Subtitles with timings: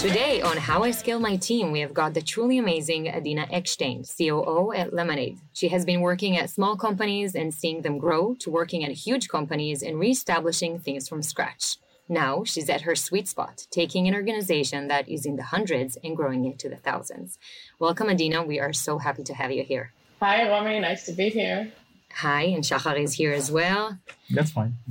[0.00, 4.02] Today on How I Scale My Team, we have got the truly amazing Adina Eckstein,
[4.02, 5.36] COO at Lemonade.
[5.52, 9.28] She has been working at small companies and seeing them grow to working at huge
[9.28, 11.76] companies and reestablishing things from scratch.
[12.08, 16.16] Now she's at her sweet spot, taking an organization that is in the hundreds and
[16.16, 17.38] growing it to the thousands.
[17.78, 18.42] Welcome, Adina.
[18.42, 19.92] We are so happy to have you here.
[20.22, 20.80] Hi, Romy.
[20.80, 21.72] Nice to be here.
[22.12, 23.98] Hi, and Shachar is here as well.
[24.30, 24.76] That's fine.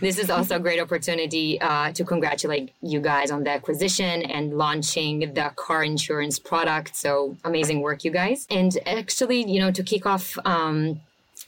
[0.00, 4.56] this is also a great opportunity uh, to congratulate you guys on the acquisition and
[4.56, 6.96] launching the car insurance product.
[6.96, 8.46] So amazing work, you guys.
[8.50, 11.00] And actually, you know, to kick off um,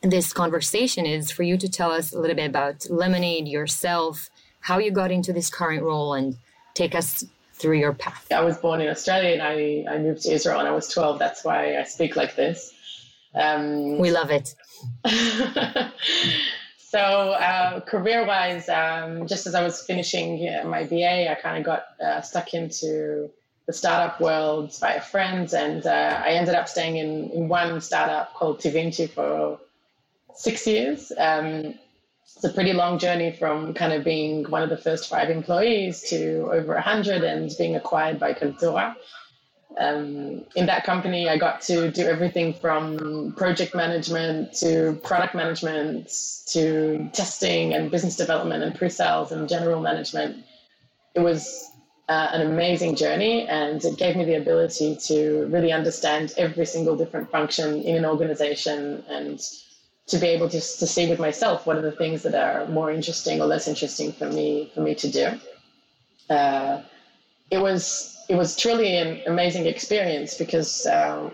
[0.02, 4.30] this conversation is for you to tell us a little bit about Lemonade yourself,
[4.60, 6.36] how you got into this current role, and
[6.74, 8.26] take us through your path.
[8.30, 11.18] I was born in Australia and I, I moved to Israel when I was 12.
[11.18, 12.72] That's why I speak like this.
[13.34, 14.54] Um, we love it.
[16.78, 21.64] so, uh, career wise, um, just as I was finishing my BA, I kind of
[21.64, 23.30] got uh, stuck into
[23.66, 28.32] the startup world via friends, and uh, I ended up staying in, in one startup
[28.34, 29.60] called Tvinci for
[30.34, 31.12] six years.
[31.18, 31.74] Um,
[32.34, 36.02] it's a pretty long journey from kind of being one of the first five employees
[36.10, 38.94] to over 100 and being acquired by Kaltura
[39.78, 46.10] um, in that company, I got to do everything from project management to product management
[46.48, 50.44] to testing and business development and pre-sales and general management.
[51.14, 51.70] It was
[52.08, 56.96] uh, an amazing journey, and it gave me the ability to really understand every single
[56.96, 59.40] different function in an organization and
[60.08, 62.90] to be able to, to see with myself what are the things that are more
[62.90, 65.40] interesting or less interesting for me for me to do.
[66.30, 66.82] Uh,
[67.50, 71.32] it was it was truly an amazing experience because um,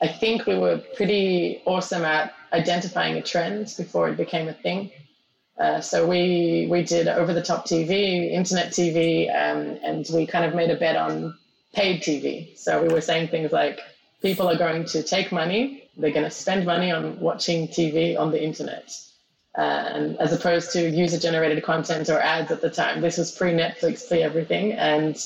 [0.00, 4.90] I think we were pretty awesome at identifying a trend before it became a thing.
[5.58, 10.46] Uh, so we we did over the top TV, internet TV, um, and we kind
[10.46, 11.36] of made a bet on
[11.74, 12.56] paid TV.
[12.56, 13.80] So we were saying things like
[14.22, 18.30] people are going to take money, they're going to spend money on watching TV on
[18.30, 18.96] the internet.
[19.58, 23.30] Uh, and as opposed to user generated content or ads at the time, this was
[23.30, 25.16] pre Netflix, pre everything, and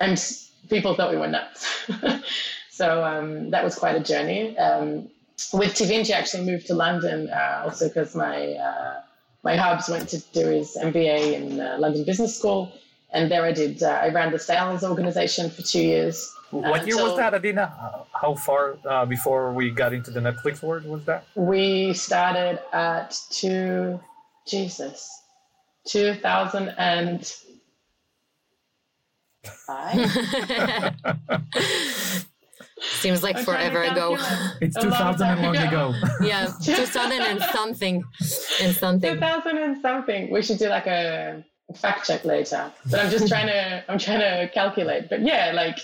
[0.00, 0.20] and
[0.68, 1.86] people thought we were nuts.
[2.70, 4.56] so um, that was quite a journey.
[4.58, 5.08] Um,
[5.52, 9.00] with Tvinci, I actually moved to London uh, also because my uh,
[9.42, 12.72] my hubs went to do his MBA in uh, London Business School,
[13.12, 13.82] and there I did.
[13.82, 16.34] Uh, I ran the sales organization for two years.
[16.50, 18.04] What year was that, Adina?
[18.12, 21.24] How far uh, before we got into the Netflix world was that?
[21.36, 24.00] We started at two,
[24.46, 25.22] Jesus,
[25.86, 27.32] two thousand and
[32.80, 34.16] Seems like forever ago.
[34.60, 35.94] It's 2000 and long ago.
[36.22, 38.04] yeah, 2000 and something.
[38.60, 39.14] And something.
[39.14, 40.30] 2000 and something.
[40.30, 41.44] We should do like a
[41.74, 42.70] fact check later.
[42.90, 45.08] But I'm just trying to I'm trying to calculate.
[45.08, 45.78] But yeah, like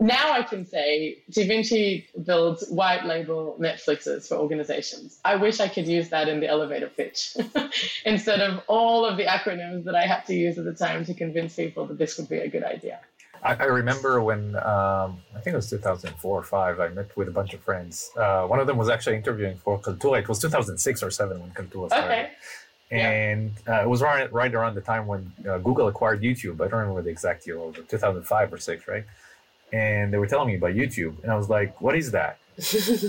[0.00, 5.18] now I can say Tvinci builds white label Netflixes for organizations.
[5.24, 7.36] I wish I could use that in the elevator pitch
[8.06, 11.14] instead of all of the acronyms that I had to use at the time to
[11.14, 13.00] convince people that this would be a good idea.
[13.42, 16.80] I, I remember when um, I think it was 2004 or five.
[16.80, 18.10] I met with a bunch of friends.
[18.16, 20.20] Uh, one of them was actually interviewing for Kaltura.
[20.20, 22.10] It was 2006 or seven when Kaltura started.
[22.10, 22.30] Okay.
[22.90, 26.54] And uh, it was right, right around the time when uh, Google acquired YouTube.
[26.54, 29.04] I don't remember the exact year, over 2005 or six, right?
[29.72, 32.38] And they were telling me about YouTube, and I was like, "What is that?"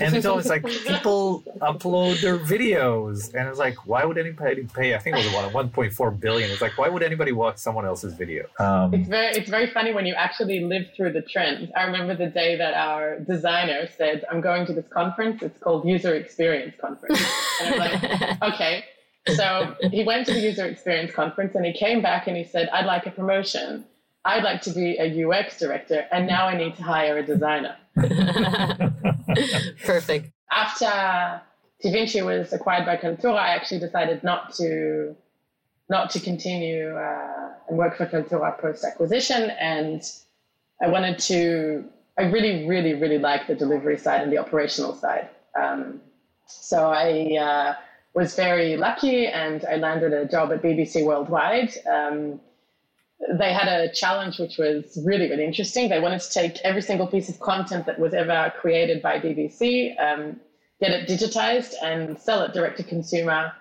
[0.01, 4.95] and it's always like people upload their videos, and it's like, why would anybody pay?
[4.95, 6.49] I think it was about 1.4 billion.
[6.49, 8.45] It's like, why would anybody watch someone else's video?
[8.59, 11.69] Um, it's very, it's very funny when you actually live through the trends.
[11.75, 15.41] I remember the day that our designer said, "I'm going to this conference.
[15.41, 17.21] It's called User Experience Conference,"
[17.61, 18.85] and I'm like, "Okay."
[19.35, 22.69] So he went to the user experience conference and he came back and he said,
[22.69, 23.85] I'd like a promotion.
[24.23, 27.75] I'd like to be a UX director, and now I need to hire a designer.
[29.85, 30.31] Perfect.
[30.51, 31.41] After
[31.83, 35.15] Tvinci was acquired by Kaltura, I actually decided not to
[35.89, 40.01] not to continue uh, and work for Kaltura post acquisition, and
[40.81, 41.85] I wanted to.
[42.17, 45.29] I really, really, really like the delivery side and the operational side.
[45.59, 46.01] Um,
[46.45, 47.75] so I uh,
[48.13, 51.73] was very lucky, and I landed a job at BBC Worldwide.
[51.89, 52.39] Um,
[53.29, 55.89] they had a challenge which was really, really interesting.
[55.89, 59.99] They wanted to take every single piece of content that was ever created by BBC,
[60.01, 60.39] um,
[60.79, 63.51] get it digitized, and sell it direct to consumer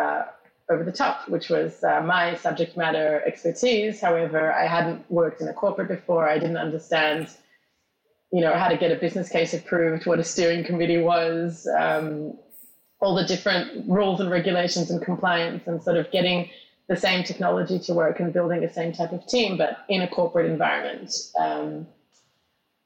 [0.00, 0.22] uh,
[0.70, 4.00] over the top, which was uh, my subject matter expertise.
[4.00, 6.28] However, I hadn't worked in a corporate before.
[6.28, 7.28] I didn't understand,
[8.32, 12.38] you know, how to get a business case approved, what a steering committee was, um,
[13.00, 16.48] all the different rules and regulations and compliance, and sort of getting
[16.90, 20.08] the same technology to work and building the same type of team, but in a
[20.08, 21.14] corporate environment.
[21.38, 21.86] Um,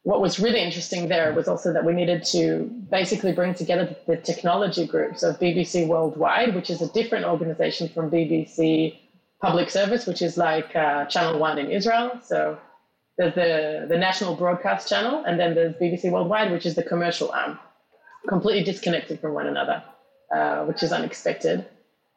[0.03, 4.19] what was really interesting there was also that we needed to basically bring together the
[4.19, 8.99] technology groups of BBC Worldwide, which is a different organization from BBC
[9.41, 12.21] Public Service, which is like uh, Channel One in Israel.
[12.23, 12.59] So
[13.17, 17.31] there's the, the national broadcast channel, and then there's BBC Worldwide, which is the commercial
[17.31, 17.59] arm,
[18.29, 19.83] completely disconnected from one another,
[20.31, 21.65] uh, which is unexpected.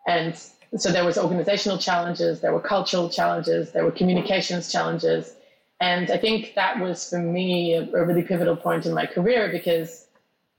[0.06, 0.38] And
[0.76, 5.34] so there was organizational challenges, there were cultural challenges, there were communications challenges,
[5.80, 9.50] and I think that was for me a, a really pivotal point in my career
[9.52, 10.08] because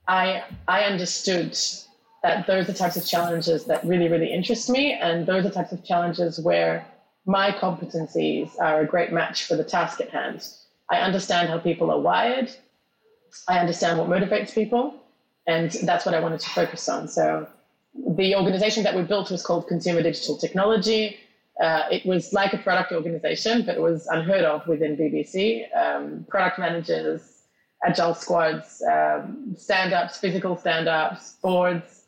[0.06, 1.58] I I understood
[2.22, 5.72] that those are types of challenges that really really interest me, and those are types
[5.72, 6.87] of challenges where
[7.26, 10.46] my competencies are a great match for the task at hand.
[10.90, 12.50] I understand how people are wired.
[13.46, 14.94] I understand what motivates people,
[15.46, 17.08] and that's what I wanted to focus on.
[17.08, 17.46] So
[17.94, 21.17] the organization that we built was called Consumer Digital Technology.
[21.61, 25.64] Uh, it was like a product organization, but it was unheard of within BBC.
[25.76, 27.43] Um, product managers,
[27.85, 32.05] agile squads, um, stand ups, physical stand ups, boards,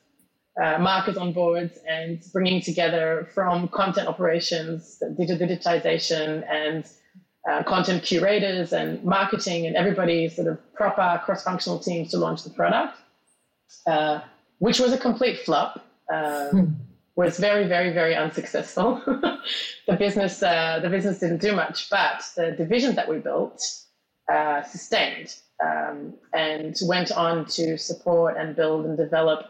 [0.63, 6.85] uh, markers on boards, and bringing together from content operations, digital digitization, and
[7.51, 12.45] uh, content curators and marketing, and everybody sort of proper cross functional teams to launch
[12.45, 12.97] the product,
[13.87, 14.21] uh,
[14.61, 15.85] which was a complete flop.
[16.13, 16.65] Um, hmm
[17.21, 19.03] was very, very, very unsuccessful.
[19.87, 23.63] the business, uh, the business didn't do much, but the division that we built
[24.33, 29.41] uh, sustained um, and went on to support and build and develop.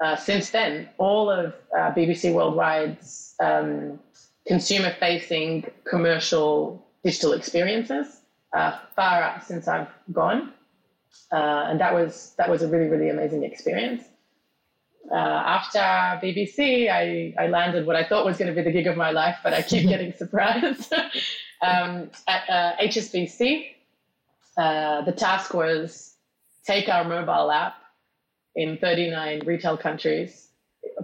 [0.00, 3.98] Uh, since then, all of uh, BBC Worldwide's um,
[4.46, 8.20] consumer-facing commercial digital experiences
[8.54, 10.52] uh, far out since I've gone,
[11.32, 14.04] uh, and that was that was a really, really amazing experience
[15.10, 18.86] uh, after BBC, I, I landed what I thought was going to be the gig
[18.86, 20.92] of my life, but I keep getting surprised.
[21.62, 23.66] um, at uh, HSBC,
[24.56, 26.14] uh, the task was
[26.64, 27.74] take our mobile app
[28.54, 30.48] in 39 retail countries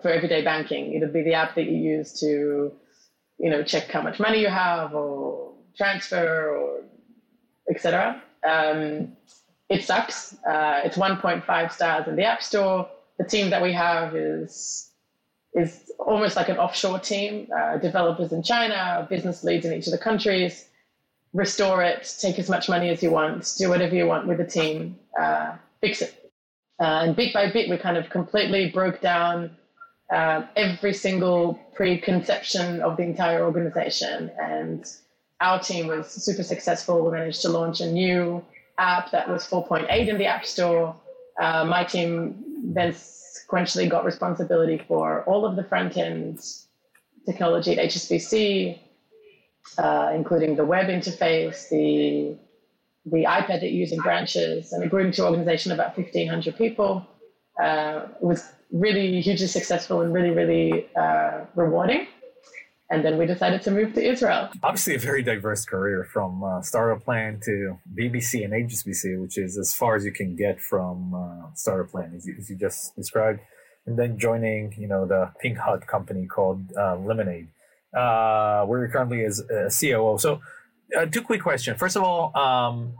[0.03, 0.95] for everyday banking.
[0.95, 2.73] It'd be the app that you use to,
[3.39, 6.83] you know, check how much money you have or transfer or
[7.71, 8.23] etc.
[8.49, 9.17] Um,
[9.69, 10.37] it sucks.
[10.45, 14.91] Uh, it's 1.5 stars in the App Store the team that we have is
[15.55, 17.49] is almost like an offshore team.
[17.57, 20.67] Uh, developers in China, business leads in each of the countries.
[21.33, 24.47] Restore it, take as much money as you want, do whatever you want with the
[24.47, 26.33] team, uh, fix it.
[26.79, 29.51] Uh, and bit by bit, we kind of completely broke down
[30.11, 34.31] uh, every single preconception of the entire organization.
[34.41, 34.85] And
[35.41, 37.05] our team was super successful.
[37.05, 38.45] We managed to launch a new
[38.79, 40.95] app that was 4.8 in the App Store.
[41.41, 46.41] Uh, my team then sequentially got responsibility for all of the front end
[47.25, 48.79] technology at HSBC,
[49.79, 52.39] uh, including the web interface, the
[53.09, 55.97] the iPad that you use in branches, and it grew into an organization of about
[55.97, 57.07] 1,500 people.
[57.63, 62.09] Uh, it was really hugely successful and really, really uh, rewarding
[62.91, 64.49] and then we decided to move to Israel.
[64.63, 69.59] Obviously, a very diverse career from uh, Startup Plan to BBC and HSBC, which is
[69.59, 72.95] as far as you can get from uh, Startup Plan, as you, as you, just
[72.95, 73.41] described,
[73.87, 77.49] and then joining, you know, the Pink Hut company called uh, Lemonade,
[77.93, 80.19] uh, where you're currently as a COO.
[80.19, 80.41] So,
[80.97, 81.79] uh, two quick questions.
[81.79, 82.95] First of all, um,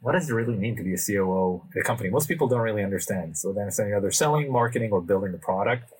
[0.00, 2.10] what does it really mean to be a COO at a company?
[2.10, 3.38] Most people don't really understand.
[3.38, 5.90] So they understand either selling, marketing, or building the product.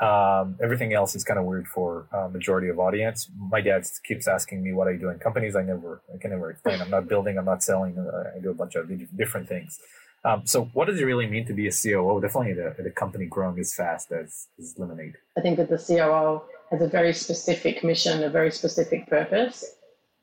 [0.00, 3.30] Um, everything else is kind of weird for uh, majority of audience.
[3.38, 5.56] My dad keeps asking me what I do in companies.
[5.56, 6.82] I never, I can never explain.
[6.82, 7.38] I'm not building.
[7.38, 7.98] I'm not selling.
[7.98, 9.78] Uh, I do a bunch of different things.
[10.24, 12.20] Um, so, what does it really mean to be a COO?
[12.20, 15.14] Definitely, the, the company growing as fast as, as Lemonade.
[15.38, 19.64] I think that the COO has a very specific mission, a very specific purpose,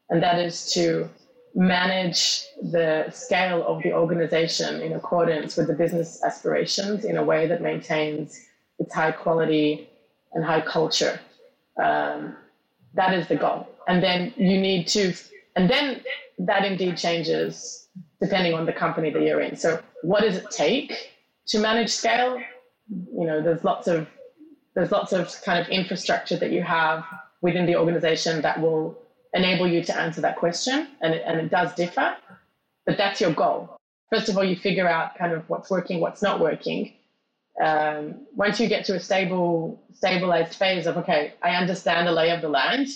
[0.10, 1.10] and that is to
[1.56, 7.48] manage the scale of the organization in accordance with the business aspirations in a way
[7.48, 8.40] that maintains
[8.80, 9.90] it's high quality
[10.34, 11.20] and high culture.
[11.82, 12.36] Um,
[12.94, 13.68] that is the goal.
[13.88, 15.14] And then you need to,
[15.56, 16.02] and then
[16.40, 17.88] that indeed changes
[18.22, 19.56] depending on the company that you're in.
[19.56, 21.12] So, what does it take
[21.48, 22.40] to manage scale?
[22.90, 24.08] You know, there's lots of
[24.76, 27.06] there's lots of kind of infrastructure that you have
[27.42, 28.98] within the organization that will
[29.34, 32.16] enable you to answer that question, and it, and it does differ.
[32.86, 33.78] But that's your goal.
[34.12, 36.94] First of all, you figure out kind of what's working, what's not working,
[37.62, 42.32] um, once you get to a stable, stabilized phase of, okay, I understand the lay
[42.32, 42.88] of the land,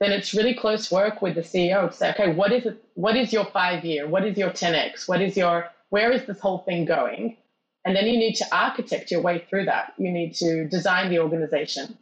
[0.00, 2.84] then it's really close work with the CEO to say, okay, what is it?
[2.94, 4.08] What is your five year?
[4.08, 5.08] What is your 10x?
[5.08, 7.36] What is your, where is this whole thing going?
[7.84, 9.92] And then you need to architect your way through that.
[9.98, 11.96] You need to design the organization.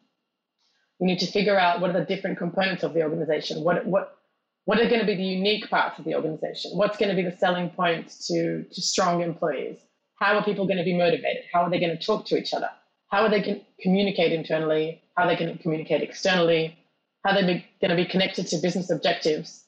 [1.00, 3.64] You need to figure out what are the different components of the organization.
[3.64, 4.16] What what
[4.64, 6.70] what are going to be the unique parts of the organization?
[6.74, 9.78] What's going to be the selling points to, to strong employees?
[10.22, 11.42] How are people going to be motivated?
[11.52, 12.70] How are they going to talk to each other?
[13.08, 15.02] How are they going to communicate internally?
[15.16, 16.78] How are they going to communicate externally?
[17.24, 19.64] How are they going to be connected to business objectives?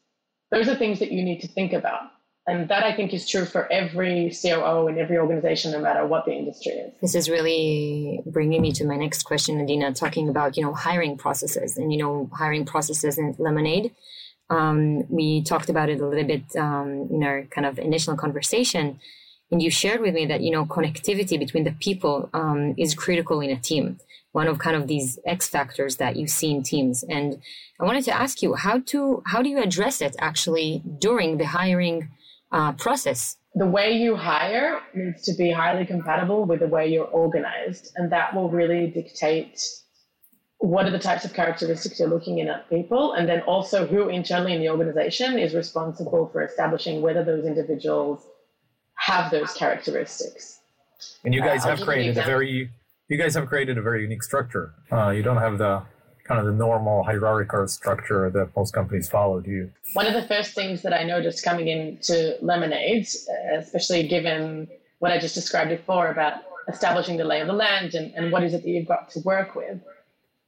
[0.53, 2.03] Those are things that you need to think about.
[2.47, 6.25] And that I think is true for every COO in every organization, no matter what
[6.25, 6.93] the industry is.
[7.01, 11.17] This is really bringing me to my next question, Adina, talking about, you know, hiring
[11.17, 13.93] processes and, you know, hiring processes in Lemonade.
[14.51, 19.01] Um, we talked about it a little bit um, in our kind of initial conversation.
[19.55, 23.41] And you shared with me that, you know, connectivity between the people um, is critical
[23.41, 24.01] in a team
[24.33, 27.05] one of kind of these X factors that you see in teams.
[27.05, 27.41] And
[27.79, 31.47] I wanted to ask you how to how do you address it actually during the
[31.47, 32.09] hiring
[32.51, 33.37] uh, process?
[33.55, 38.11] The way you hire needs to be highly compatible with the way you're organized, and
[38.11, 39.63] that will really dictate
[40.59, 44.09] what are the types of characteristics you're looking in at people, and then also who
[44.09, 48.27] internally in the organization is responsible for establishing whether those individuals
[48.97, 50.61] have those characteristics.
[51.25, 52.71] And you guys uh, have created a very
[53.09, 54.75] you guys have created a very unique structure.
[54.91, 55.83] Uh, you don't have the
[56.25, 59.71] kind of the normal hierarchical structure that most companies follow, do you?
[59.93, 63.07] One of the first things that I noticed coming into Lemonade,
[63.59, 64.69] especially given
[65.01, 68.43] what I just described before about establishing the lay of the land and, and what
[68.43, 69.79] is it that you've got to work with,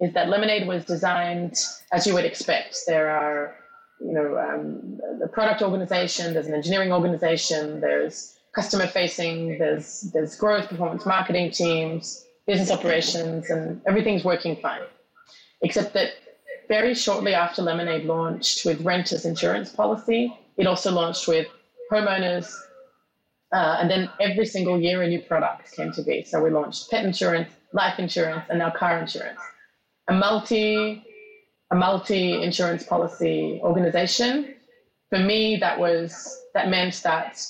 [0.01, 1.57] is that Lemonade was designed
[1.93, 2.79] as you would expect.
[2.87, 3.57] There are,
[4.01, 10.35] you know, um, the product organization, there's an engineering organization, there's customer facing, there's there's
[10.35, 14.81] growth, performance marketing teams, business operations, and everything's working fine.
[15.61, 16.13] Except that
[16.67, 21.47] very shortly after Lemonade launched with renters insurance policy, it also launched with
[21.93, 22.51] homeowners.
[23.53, 26.25] Uh, and then every single year, a new product came to be.
[26.25, 29.39] So we launched pet insurance, life insurance, and now car insurance.
[30.09, 31.05] A multi,
[31.71, 34.55] a multi insurance policy organization.
[35.11, 37.47] For me, that was that meant that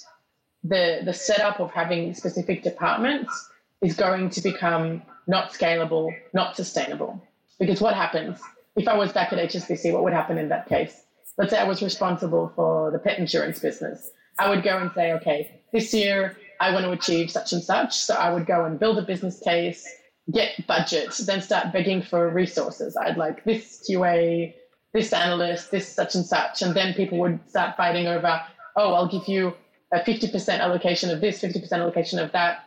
[0.68, 3.50] the the setup of having specific departments
[3.82, 7.22] is going to become not scalable, not sustainable.
[7.58, 8.40] Because what happens
[8.76, 9.92] if I was back at HSBC?
[9.92, 11.02] What would happen in that case?
[11.38, 14.10] Let's say I was responsible for the pet insurance business.
[14.38, 17.96] I would go and say, okay, this year I want to achieve such and such.
[17.96, 19.86] So I would go and build a business case,
[20.32, 22.96] get budget, then start begging for resources.
[22.96, 24.54] I'd like this QA,
[24.92, 26.62] this analyst, this such and such.
[26.62, 28.40] And then people would start fighting over,
[28.76, 29.54] oh, I'll give you
[29.92, 32.64] a 50% allocation of this, 50% allocation of that.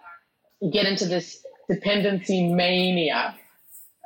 [0.72, 3.36] Get into this dependency mania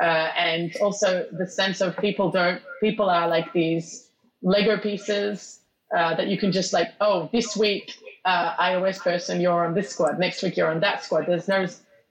[0.02, 0.06] uh,
[0.36, 4.10] and also the sense of people don't people are like these
[4.42, 5.62] lego pieces
[5.96, 7.94] uh, that you can just like oh this week
[8.26, 11.26] uh, ios person you're on this squad next week you're on that squad.
[11.26, 11.66] There's no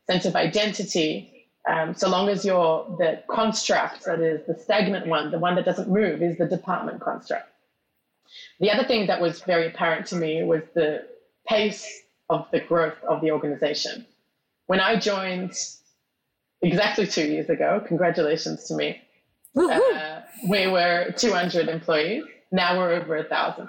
[0.07, 1.29] sense of identity
[1.69, 5.67] um, so long as you're the construct that is the stagnant one the one that
[5.67, 7.52] doesn't move is the department construct
[8.61, 11.07] the other thing that was very apparent to me was the
[11.47, 14.07] pace of the growth of the organization
[14.67, 15.53] when I joined
[16.63, 19.03] exactly two years ago, congratulations to me,
[19.55, 22.25] uh, we were 200 employees.
[22.51, 23.69] Now we're over a thousand.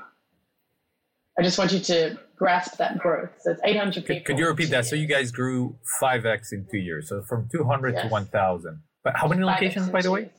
[1.38, 3.32] I just want you to grasp that growth.
[3.40, 4.16] So it's 800 people.
[4.16, 4.86] Could, could you repeat that?
[4.86, 7.10] So you guys grew 5x in two years.
[7.10, 8.04] So from 200 yes.
[8.04, 8.82] to 1,000.
[9.04, 10.30] But how many locations, by the way?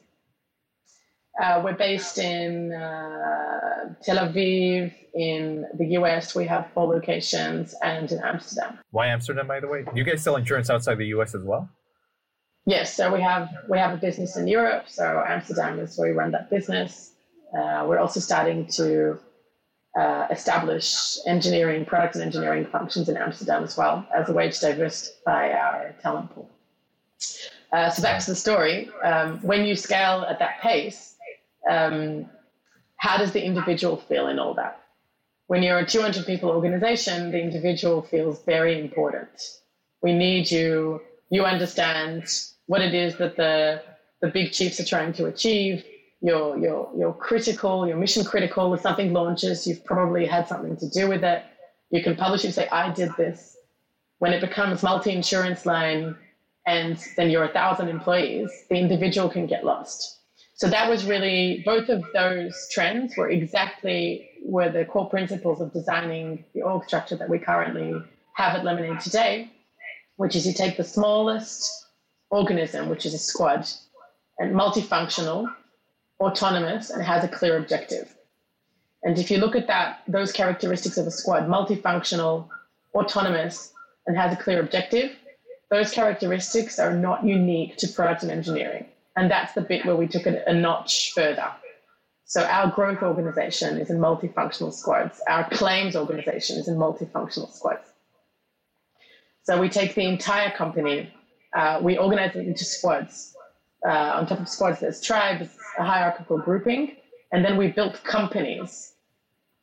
[1.41, 4.93] Uh, we're based in uh, Tel Aviv.
[5.14, 8.79] In the US, we have four locations, and in Amsterdam.
[8.91, 9.83] Why Amsterdam, by the way?
[9.83, 11.69] Do you guys sell insurance outside the US as well?
[12.67, 14.85] Yes, so we have we have a business in Europe.
[14.88, 17.12] So Amsterdam is where we run that business.
[17.57, 19.19] Uh, we're also starting to
[19.99, 24.61] uh, establish engineering, product and engineering functions in Amsterdam as well as a way to
[24.61, 26.50] diversify our talent pool.
[27.73, 28.88] Uh, so back to the story.
[29.03, 31.13] Um, when you scale at that pace,
[31.68, 32.26] um,
[32.97, 34.80] how does the individual feel in all that?
[35.47, 39.28] When you're a 200 people organization, the individual feels very important.
[40.02, 41.02] We need you.
[41.30, 42.25] You understand
[42.66, 43.83] what it is that the,
[44.23, 45.85] the big chiefs are trying to achieve.
[46.23, 48.73] You're, you're, you're critical, you're mission critical.
[48.73, 51.44] If something launches, you've probably had something to do with it.
[51.90, 53.56] You can publish and say, I did this.
[54.18, 56.16] When it becomes multi insurance line
[56.66, 60.21] and then you're a thousand employees, the individual can get lost
[60.57, 65.73] so that was really both of those trends were exactly were the core principles of
[65.73, 68.01] designing the org structure that we currently
[68.35, 69.51] have at Lemonade today,
[70.17, 71.87] which is you take the smallest
[72.31, 73.67] organism, which is a squad,
[74.39, 75.53] and multifunctional,
[76.21, 78.15] autonomous, and has a clear objective.
[79.03, 82.49] And if you look at that, those characteristics of a squad, multifunctional,
[82.95, 83.73] autonomous,
[84.07, 85.17] and has a clear objective,
[85.71, 90.09] those characteristics are not unique to product and engineering And that's the bit where we
[90.09, 91.50] took it a notch further.
[92.25, 95.21] So our growth organization is in multifunctional squads.
[95.28, 97.88] Our claims organization is in multifunctional squads.
[99.42, 101.12] So we take the entire company,
[101.54, 103.37] uh, we organize it into squads.
[103.87, 106.97] Uh, on top of squads, there's tribes, a hierarchical grouping,
[107.30, 108.94] and then we built companies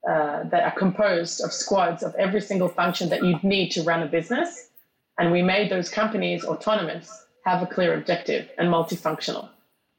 [0.07, 4.03] uh, that are composed of squads of every single function that you'd need to run
[4.03, 4.69] a business.
[5.17, 9.49] And we made those companies autonomous, have a clear objective, and multifunctional.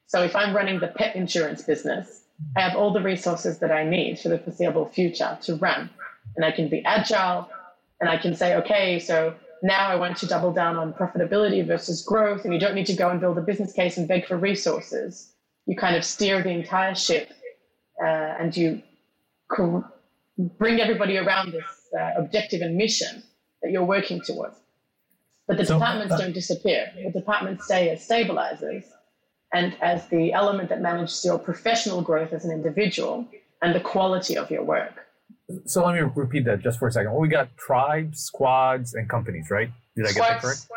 [0.07, 2.23] So if I'm running the pet insurance business,
[2.55, 5.89] I have all the resources that I need for the foreseeable future to run.
[6.35, 7.49] And I can be agile
[7.99, 12.03] and I can say, okay, so now I want to double down on profitability versus
[12.03, 12.43] growth.
[12.43, 15.33] And you don't need to go and build a business case and beg for resources.
[15.65, 17.29] You kind of steer the entire ship
[18.03, 18.07] uh,
[18.39, 18.81] and you
[20.57, 21.63] bring everybody around this
[21.97, 23.23] uh, objective and mission
[23.61, 24.57] that you're working towards.
[25.47, 26.91] But the so, departments uh, don't disappear.
[26.95, 28.85] The departments stay as stabilizers
[29.53, 33.27] and as the element that manages your professional growth as an individual
[33.61, 35.05] and the quality of your work.
[35.65, 37.11] So let me repeat that just for a second.
[37.11, 39.69] Well, we got tribes, squads, and companies, right?
[39.95, 40.67] Did squads, I get that correct?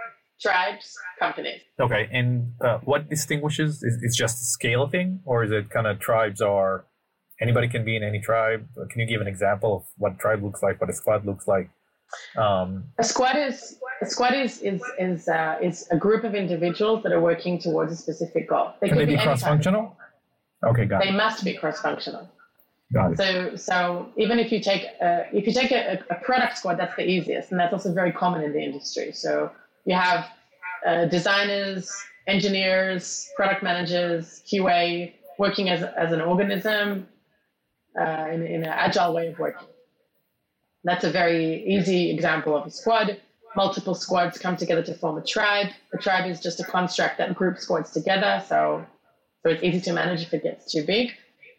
[0.40, 1.60] Tribes, companies.
[1.80, 3.82] Okay, and uh, what distinguishes?
[3.82, 6.84] Is it's just a scale thing, or is it kind of tribes are
[7.40, 8.66] anybody can be in any tribe?
[8.90, 11.46] Can you give an example of what a tribe looks like, what a squad looks
[11.48, 11.70] like?
[12.36, 17.02] Um, a squad is a squad is is is, uh, is a group of individuals
[17.02, 18.72] that are working towards a specific goal.
[18.80, 19.96] They can, can they be, be cross-functional?
[20.64, 21.12] Okay, got they it.
[21.12, 22.28] They must be cross-functional.
[22.92, 23.18] Got it.
[23.18, 26.94] So so even if you take a, if you take a, a product squad, that's
[26.96, 29.12] the easiest, and that's also very common in the industry.
[29.12, 29.50] So
[29.84, 30.28] you have
[30.86, 31.90] uh, designers,
[32.26, 37.08] engineers, product managers, QA working as as an organism
[38.00, 39.68] uh, in, in an agile way of working.
[40.86, 43.20] That's a very easy example of a squad.
[43.56, 45.66] Multiple squads come together to form a tribe.
[45.92, 48.86] A tribe is just a construct that groups squads together, so,
[49.42, 51.10] so it's easy to manage if it gets too big.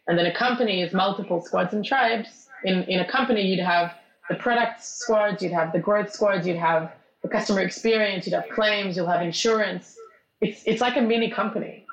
[0.08, 2.48] And then a company is multiple squads and tribes.
[2.64, 3.96] In, in a company, you'd have
[4.30, 8.48] the product squads, you'd have the growth squads, you'd have the customer experience, you'd have
[8.56, 9.94] claims, you'll have insurance.
[10.40, 11.86] It's, it's like a mini company.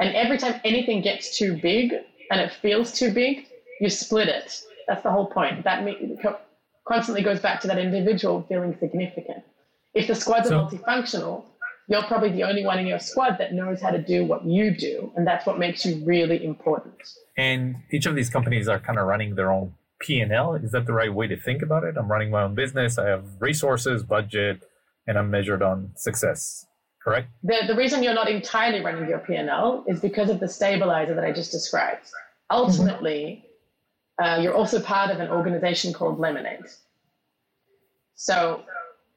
[0.00, 1.92] And every time anything gets too big
[2.30, 3.46] and it feels too big,
[3.78, 4.62] you split it.
[4.88, 5.64] That's the whole point.
[5.64, 5.84] That
[6.86, 9.44] constantly goes back to that individual feeling significant.
[9.94, 11.44] If the squads so, are multifunctional,
[11.88, 14.74] you're probably the only one in your squad that knows how to do what you
[14.74, 16.94] do, and that's what makes you really important.
[17.36, 20.54] And each of these companies are kind of running their own P&L.
[20.54, 21.96] Is that the right way to think about it?
[21.96, 22.98] I'm running my own business.
[22.98, 24.62] I have resources, budget,
[25.06, 26.66] and I'm measured on success.
[27.02, 27.28] Correct.
[27.42, 31.24] The, the reason you're not entirely running your P&L is because of the stabilizer that
[31.24, 32.04] I just described.
[32.04, 32.56] Mm-hmm.
[32.56, 33.44] Ultimately,
[34.20, 36.64] uh, you're also part of an organization called Lemonade.
[38.14, 38.62] So,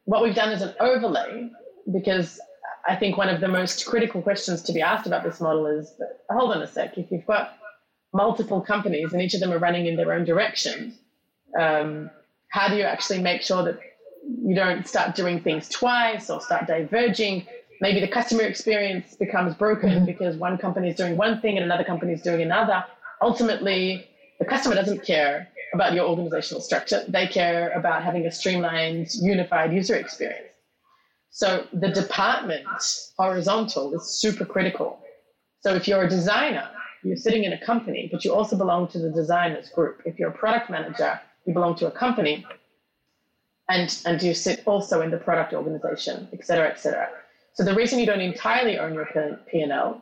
[0.05, 1.49] what we've done is an overlay
[1.91, 2.39] because
[2.87, 5.93] I think one of the most critical questions to be asked about this model is
[6.29, 7.57] hold on a sec, if you've got
[8.13, 10.93] multiple companies and each of them are running in their own direction,
[11.59, 12.09] um,
[12.49, 13.79] how do you actually make sure that
[14.43, 17.45] you don't start doing things twice or start diverging?
[17.81, 20.05] Maybe the customer experience becomes broken mm-hmm.
[20.05, 22.85] because one company is doing one thing and another company is doing another.
[23.21, 24.07] Ultimately,
[24.39, 27.03] the customer doesn't care about your organizational structure.
[27.07, 30.47] They care about having a streamlined, unified user experience.
[31.31, 32.65] So the department
[33.17, 34.99] horizontal is super critical.
[35.61, 36.69] So if you're a designer,
[37.03, 40.01] you're sitting in a company, but you also belong to the designers group.
[40.05, 42.45] If you're a product manager, you belong to a company
[43.69, 47.09] and, and you sit also in the product organization, et cetera, et cetera.
[47.53, 49.07] So the reason you don't entirely own your
[49.51, 50.01] P&L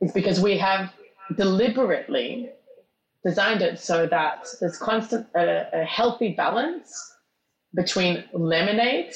[0.00, 0.92] is because we have
[1.36, 2.50] deliberately
[3.24, 7.14] designed it so that there's constant a, a healthy balance
[7.74, 9.14] between lemonade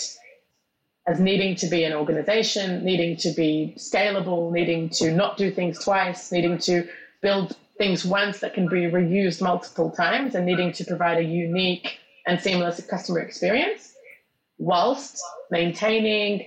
[1.07, 5.79] as needing to be an organization, needing to be scalable, needing to not do things
[5.79, 6.89] twice, needing to
[7.21, 11.99] build things once that can be reused multiple times, and needing to provide a unique
[12.27, 13.93] and seamless customer experience,
[14.59, 16.47] whilst maintaining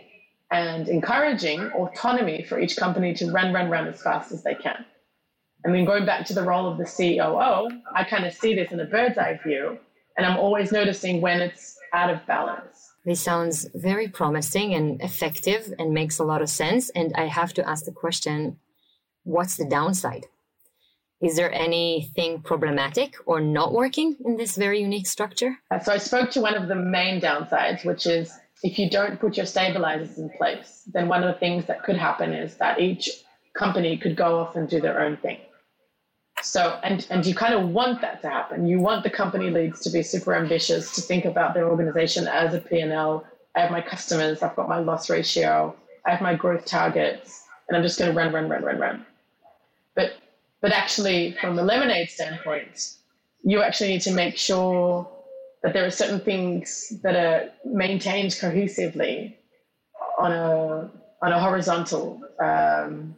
[0.49, 4.85] and encouraging autonomy for each company to run, run, run as fast as they can.
[5.67, 8.71] I mean, going back to the role of the COO, I kind of see this
[8.71, 9.77] in a bird's eye view,
[10.15, 12.93] and I'm always noticing when it's out of balance.
[13.03, 16.89] This sounds very promising and effective and makes a lot of sense.
[16.91, 18.59] And I have to ask the question
[19.23, 20.27] what's the downside?
[21.21, 25.57] Is there anything problematic or not working in this very unique structure?
[25.69, 28.31] Uh, so I spoke to one of the main downsides, which is
[28.63, 31.97] if you don't put your stabilizers in place, then one of the things that could
[31.97, 33.09] happen is that each
[33.53, 35.39] company could go off and do their own thing.
[36.43, 38.67] So, and, and you kind of want that to happen.
[38.67, 42.53] You want the company leads to be super ambitious, to think about their organization as
[42.53, 43.25] a P&L.
[43.55, 47.75] I have my customers, I've got my loss ratio, I have my growth targets, and
[47.75, 49.05] I'm just going to run, run, run, run, run.
[49.95, 50.13] But
[50.61, 52.95] but actually, from a lemonade standpoint,
[53.43, 55.07] you actually need to make sure
[55.63, 59.35] that there are certain things that are maintained cohesively
[60.17, 60.89] on a
[61.21, 63.15] on a horizontal um,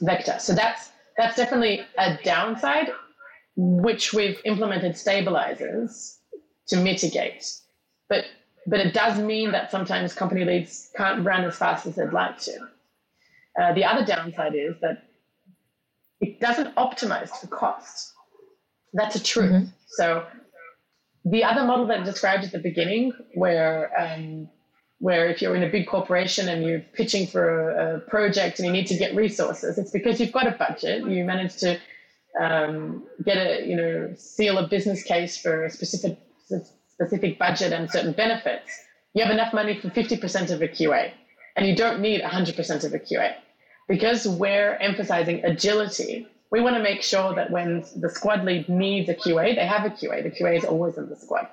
[0.00, 0.36] vector.
[0.38, 2.90] So that's that's definitely a downside,
[3.56, 6.20] which we've implemented stabilizers
[6.68, 7.44] to mitigate.
[8.08, 8.24] But
[8.66, 12.38] but it does mean that sometimes company leads can't run as fast as they'd like
[12.40, 12.58] to.
[13.60, 15.02] Uh, the other downside is that
[16.20, 18.12] it doesn't optimize for cost.
[18.92, 19.50] That's a truth.
[19.50, 19.66] Mm-hmm.
[19.88, 20.26] So
[21.24, 24.48] the other model that I described at the beginning, where um,
[25.00, 28.66] where if you're in a big corporation and you're pitching for a, a, project and
[28.66, 31.06] you need to get resources, it's because you've got a budget.
[31.06, 31.78] You manage to
[32.40, 36.18] um, get a you know seal a business case for a specific
[36.88, 38.70] specific budget and certain benefits.
[39.14, 41.12] You have enough money for 50% of a QA,
[41.56, 43.34] and you don't need 100% of a QA
[43.88, 49.08] because we're emphasizing agility we want to make sure that when the squad lead needs
[49.08, 50.22] a QA, they have a QA.
[50.22, 51.48] The QA is always in the squad.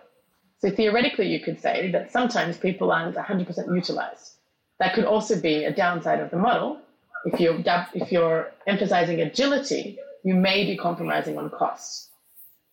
[0.66, 4.32] So theoretically, you could say that sometimes people aren't 100% utilized.
[4.80, 6.80] That could also be a downside of the model.
[7.26, 7.62] If you're,
[7.94, 12.10] if you're emphasizing agility, you may be compromising on costs.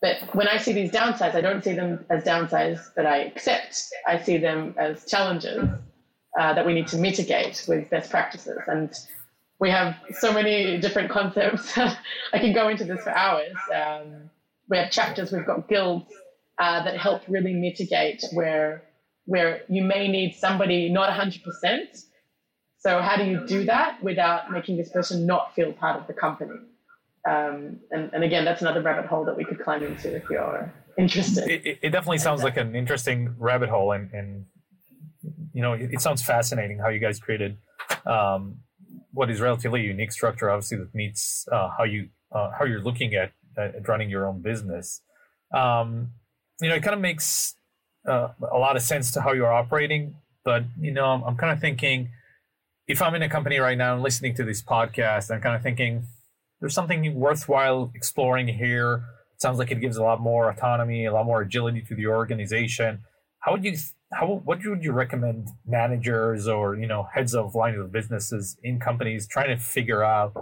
[0.00, 3.84] But when I see these downsides, I don't see them as downsides that I accept.
[4.06, 5.62] I see them as challenges
[6.40, 8.58] uh, that we need to mitigate with best practices.
[8.68, 8.90] And
[9.58, 11.76] we have so many different concepts.
[12.32, 13.54] I can go into this for hours.
[13.74, 14.30] Um,
[14.70, 16.10] we have chapters, we've got guilds
[16.58, 18.82] uh, that help really mitigate where
[19.24, 22.04] where you may need somebody not 100%.
[22.78, 26.12] So how do you do that without making this person not feel part of the
[26.12, 26.58] company?
[27.28, 30.74] Um, and, and again, that's another rabbit hole that we could climb into if you're
[30.98, 31.48] interested.
[31.48, 34.46] It, it definitely sounds like an interesting rabbit hole, and, and
[35.52, 37.58] you know, it, it sounds fascinating how you guys created
[38.06, 38.56] um,
[39.12, 43.14] what is relatively unique structure, obviously that meets uh, how you uh, how you're looking
[43.14, 45.02] at, at running your own business.
[45.54, 46.12] Um,
[46.62, 47.56] you know, it kind of makes
[48.08, 50.14] uh, a lot of sense to how you're operating.
[50.44, 52.10] But you know, I'm, I'm kind of thinking,
[52.86, 55.62] if I'm in a company right now and listening to this podcast, I'm kind of
[55.62, 56.04] thinking
[56.60, 59.04] there's something worthwhile exploring here.
[59.34, 62.06] It sounds like it gives a lot more autonomy, a lot more agility to the
[62.06, 63.00] organization.
[63.40, 63.76] How would you
[64.12, 68.78] how what would you recommend managers or you know heads of lines of businesses in
[68.78, 70.32] companies trying to figure out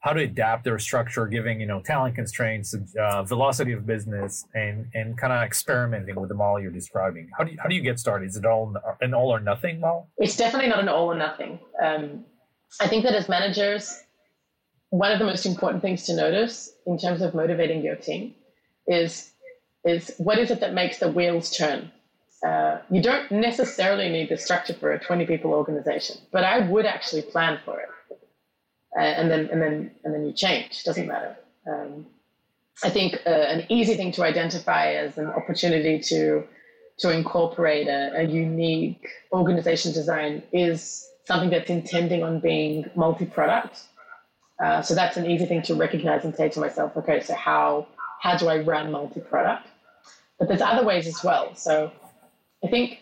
[0.00, 4.86] how to adapt their structure given you know talent constraints uh, velocity of business and
[4.94, 7.28] and kind of experimenting with the model you're describing.
[7.36, 8.26] How do you, how do you get started?
[8.28, 10.08] Is it all an all or nothing model?
[10.18, 11.58] It's definitely not an all or nothing.
[11.82, 12.24] Um,
[12.80, 14.02] i think that as managers
[14.90, 18.34] one of the most important things to notice in terms of motivating your team
[18.86, 19.32] is
[19.84, 21.90] is what is it that makes the wheels turn?
[22.46, 26.86] Uh, you don't necessarily need the structure for a 20 people organization, but I would
[26.86, 27.88] actually plan for it.
[28.96, 30.82] Uh, and then, and then, and then you change.
[30.84, 31.36] Doesn't matter.
[31.66, 32.06] Um,
[32.82, 36.44] I think uh, an easy thing to identify as an opportunity to
[36.98, 43.82] to incorporate a, a unique organization design is something that's intending on being multi-product.
[44.58, 47.86] Uh, so that's an easy thing to recognize and say to myself, okay, so how
[48.20, 49.66] how do I run multi-product?
[50.38, 51.54] But there's other ways as well.
[51.54, 51.92] So
[52.64, 52.98] I think,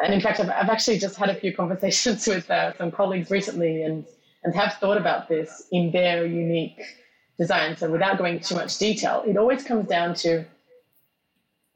[0.00, 3.30] and in fact, I've, I've actually just had a few conversations with uh, some colleagues
[3.30, 4.04] recently and,
[4.44, 6.80] and have thought about this in their unique
[7.38, 7.76] design.
[7.76, 10.44] So without going too much detail, it always comes down to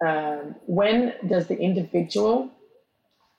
[0.05, 2.50] um, when does the individual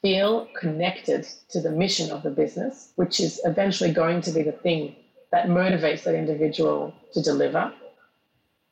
[0.01, 4.51] feel connected to the mission of the business, which is eventually going to be the
[4.51, 4.95] thing
[5.31, 7.73] that motivates that individual to deliver?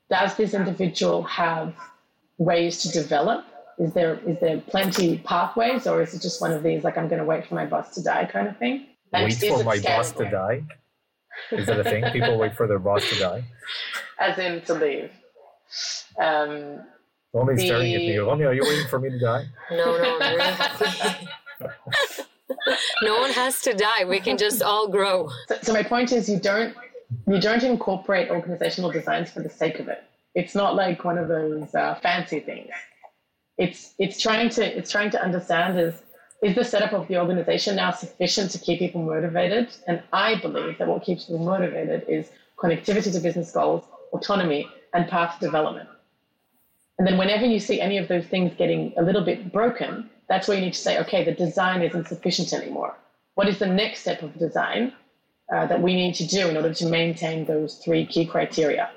[0.09, 1.75] Does this individual have
[2.37, 3.45] ways to develop
[3.77, 7.07] is there is there plenty pathways or is it just one of these like i'm
[7.07, 10.11] going to wait for my boss to die kind of thing wait for my boss
[10.13, 10.63] to die?
[11.51, 12.03] Is that a thing?
[12.11, 13.43] People wait for their boss to die?
[14.19, 15.11] As in to leave.
[16.19, 16.81] Um
[17.33, 17.65] Romi's the...
[17.67, 18.17] staring at me.
[18.17, 19.45] Romi are you waiting for me to die?
[19.71, 20.19] No no
[23.01, 24.05] no one has to die.
[24.05, 25.29] We can just all grow.
[25.47, 26.75] So, so my point is you don't
[27.27, 30.03] you don't incorporate organizational designs for the sake of it.
[30.33, 32.69] It's not like one of those uh, fancy things.
[33.57, 35.95] It's it's trying to it's trying to understand is
[36.43, 39.69] is the setup of the organization now sufficient to keep people motivated?
[39.87, 45.07] And I believe that what keeps people motivated is connectivity to business goals, autonomy, and
[45.07, 45.89] path development.
[46.97, 50.47] And then whenever you see any of those things getting a little bit broken, that's
[50.47, 52.95] where you need to say, okay, the design isn't sufficient anymore.
[53.35, 54.93] What is the next step of design
[55.53, 58.89] uh, that we need to do in order to maintain those three key criteria?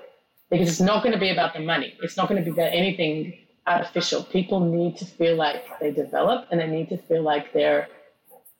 [0.50, 1.94] Because it's not going to be about the money.
[2.02, 3.34] It's not going to be about anything
[3.68, 4.22] artificial.
[4.24, 7.88] People need to feel like they develop and they need to feel like they're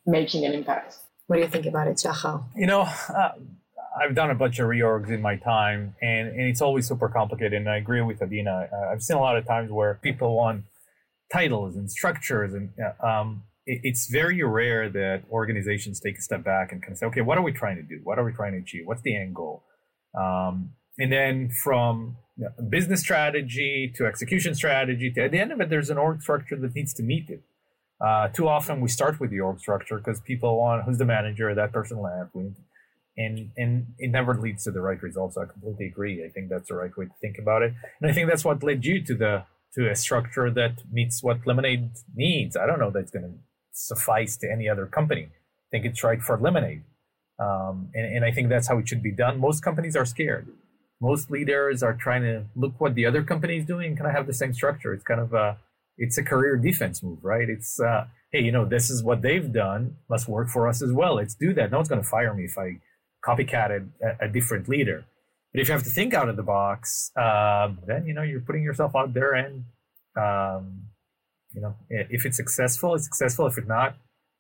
[0.07, 0.99] making an impact.
[1.27, 2.45] What do you think about it, Shachar?
[2.57, 3.31] You know, uh,
[4.01, 7.55] I've done a bunch of reorgs in my time, and, and it's always super complicated.
[7.55, 8.69] And I agree with Adina.
[8.73, 10.65] Uh, I've seen a lot of times where people want
[11.33, 12.71] titles and structures, and
[13.05, 17.07] um, it, it's very rare that organizations take a step back and kind of say,
[17.07, 18.01] okay, what are we trying to do?
[18.05, 18.83] What are we trying to achieve?
[18.87, 19.65] What's the end goal?
[20.19, 22.17] Um, and then from
[22.69, 26.57] business strategy to execution strategy, to, at the end of it, there's an org structure
[26.57, 27.43] that needs to meet it.
[28.01, 31.53] Uh, too often we start with the org structure because people want who's the manager,
[31.55, 32.35] that person left.
[32.35, 32.53] We
[33.17, 35.37] and and it never leads to the right results.
[35.37, 36.25] I completely agree.
[36.25, 38.63] I think that's the right way to think about it, and I think that's what
[38.63, 42.57] led you to the to a structure that meets what Lemonade needs.
[42.57, 43.33] I don't know that's going to
[43.73, 45.25] suffice to any other company.
[45.25, 46.85] I think it's right for Lemonade,
[47.41, 49.41] um, and and I think that's how it should be done.
[49.41, 50.47] Most companies are scared.
[51.01, 53.97] Most leaders are trying to look what the other company is doing.
[53.97, 54.93] Can I have the same structure?
[54.93, 55.59] It's kind of a
[55.97, 57.49] it's a career defense move, right?
[57.49, 60.93] It's uh, hey, you know, this is what they've done, must work for us as
[60.93, 61.17] well.
[61.17, 61.71] Let's do that.
[61.71, 62.79] No one's going to fire me if I
[63.25, 65.05] copycatted a, a, different leader.
[65.53, 68.41] But if you have to think out of the box, uh, then you know you're
[68.41, 69.65] putting yourself out there, and
[70.17, 70.83] um,
[71.55, 73.47] you know if it's successful, it's successful.
[73.47, 73.97] If it's not,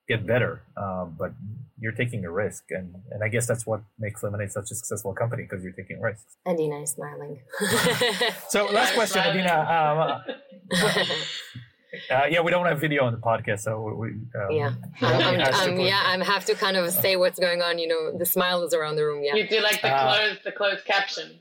[0.08, 0.62] get better.
[0.76, 1.32] Um, but
[1.80, 5.14] you're taking a risk, and and I guess that's what makes Lemonade such a successful
[5.14, 6.36] company because you're taking risks.
[6.46, 7.40] Adina is smiling.
[8.48, 10.22] so last question, Adina.
[10.26, 10.80] Um,
[12.10, 14.08] Uh, yeah, we don't have video on the podcast, so we.
[14.08, 17.78] Um, yeah, I'm, I'm, yeah, I have to kind of say what's going on.
[17.78, 19.24] You know, the smile is around the room.
[19.24, 21.38] Yeah, you do like the uh, closed, the closed caption.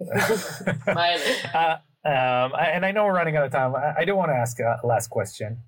[0.82, 1.22] Smiling.
[1.54, 3.74] Uh, um, and I know we're running out of time.
[3.76, 5.58] I, I do want to ask a last question,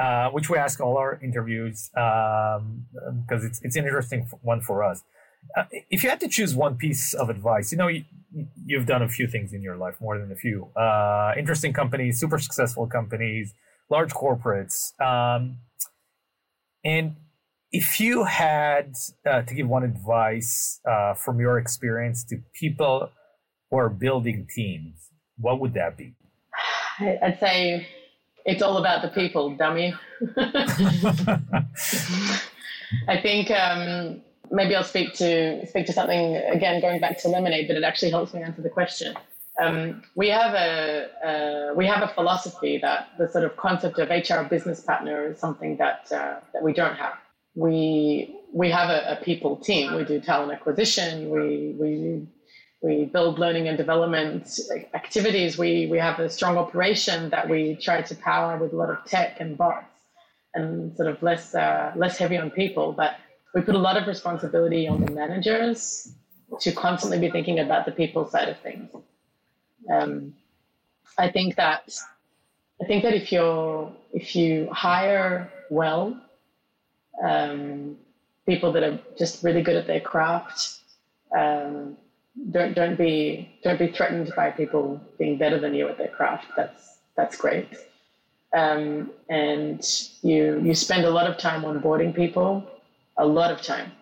[0.00, 2.86] uh, which we ask all our interviews because um,
[3.28, 5.02] it's it's an interesting one for us.
[5.56, 8.04] Uh, if you had to choose one piece of advice, you know, you,
[8.64, 10.66] you've done a few things in your life, more than a few.
[10.76, 13.52] Uh, interesting companies, super successful companies,
[13.90, 14.98] large corporates.
[15.00, 15.58] Um,
[16.82, 17.16] and
[17.70, 18.94] if you had
[19.26, 23.10] uh, to give one advice uh, from your experience to people
[23.70, 26.14] who are building teams, what would that be?
[27.00, 27.86] I'd say
[28.50, 29.94] it's all about the people, dummy.
[33.08, 37.68] I think um, maybe I'll speak to speak to something again, going back to lemonade,
[37.68, 39.14] but it actually helps me answer the question.
[39.62, 44.08] Um, we have a uh, we have a philosophy that the sort of concept of
[44.10, 47.14] HR business partner is something that uh, that we don't have.
[47.54, 49.94] We we have a, a, people team.
[49.94, 51.30] We do talent acquisition.
[51.30, 52.26] We we
[52.82, 54.58] we build learning and development
[54.94, 55.58] activities.
[55.58, 59.04] We we have a strong operation that we try to power with a lot of
[59.04, 59.86] tech and bots
[60.54, 63.16] and sort of less uh, less heavy on people, but
[63.54, 66.12] we put a lot of responsibility on the managers
[66.60, 68.90] to constantly be thinking about the people side of things.
[69.92, 70.34] Um,
[71.18, 71.90] I think that
[72.80, 76.18] I think that if you're if you hire well,
[77.22, 77.96] um,
[78.46, 80.78] people that are just really good at their craft,
[81.36, 81.96] um,
[82.50, 86.46] don't don't be don't be threatened by people being better than you at their craft.
[86.56, 87.68] That's that's great.
[88.52, 89.82] Um, and
[90.22, 92.68] you you spend a lot of time onboarding people
[93.16, 93.92] a lot of time.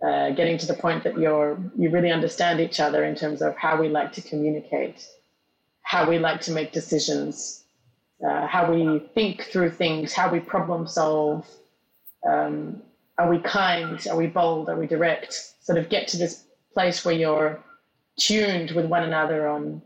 [0.00, 3.56] Uh, getting to the point that you're you really understand each other in terms of
[3.56, 5.06] how we like to communicate,
[5.82, 7.64] how we like to make decisions,
[8.26, 11.46] uh, how we think through things, how we problem solve.
[12.24, 12.80] Um,
[13.18, 14.04] are we kind?
[14.08, 14.68] Are we bold?
[14.68, 15.54] Are we direct?
[15.60, 16.44] Sort of get to this
[16.78, 17.58] place where you're
[18.16, 19.82] tuned with one another on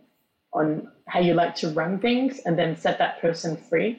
[0.52, 0.66] on
[1.12, 3.90] how you like to run things, and then set that person free.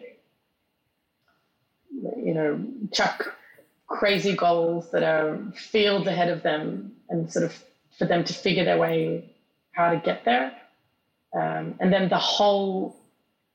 [2.27, 2.51] You know,
[2.91, 3.17] Chuck
[3.87, 7.53] crazy goals that are fields ahead of them and sort of
[7.97, 8.99] for them to figure their way
[9.71, 10.51] how to get there.
[11.39, 12.95] Um, and then the whole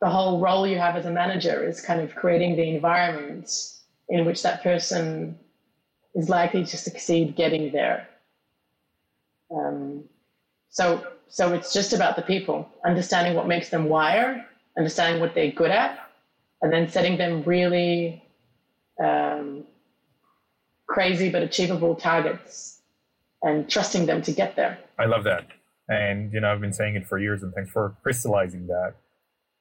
[0.01, 3.47] the whole role you have as a manager is kind of creating the environment
[4.09, 5.39] in which that person
[6.15, 8.09] is likely to succeed getting there.
[9.51, 10.05] Um,
[10.69, 15.53] so so it's just about the people, understanding what makes them wire, understanding what they're
[15.53, 15.99] good at,
[16.63, 18.23] and then setting them really
[19.03, 19.65] um,
[20.87, 22.81] crazy but achievable targets
[23.43, 24.79] and trusting them to get there.
[24.99, 25.47] I love that.
[25.89, 28.95] And you know, I've been saying it for years and thanks for crystallizing that.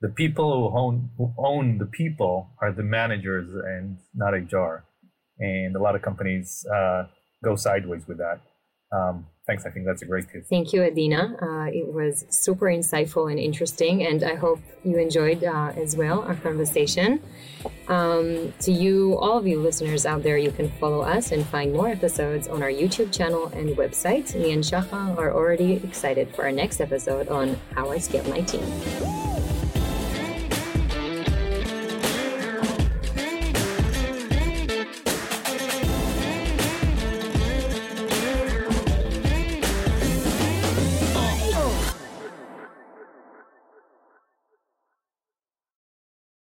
[0.02, 4.86] The people who own who own the people are the managers and not HR.
[5.40, 7.06] And a lot of companies uh,
[7.44, 8.40] go sideways with that.
[8.92, 9.66] Um, thanks.
[9.66, 10.46] I think that's a great tip.
[10.48, 11.36] Thank you, Adina.
[11.42, 16.22] Uh, it was super insightful and interesting, and I hope you enjoyed uh, as well
[16.22, 17.22] our conversation.
[17.88, 21.74] Um, to you, all of you listeners out there, you can follow us and find
[21.74, 24.34] more episodes on our YouTube channel and website.
[24.36, 28.42] Me and Shahar are already excited for our next episode on how I scale my
[28.42, 29.27] team.